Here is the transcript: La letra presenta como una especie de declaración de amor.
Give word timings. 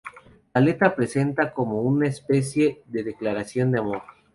La 0.55 0.61
letra 0.61 0.95
presenta 0.95 1.53
como 1.53 1.83
una 1.83 2.07
especie 2.07 2.81
de 2.87 3.03
declaración 3.03 3.71
de 3.71 3.77
amor. 3.77 4.01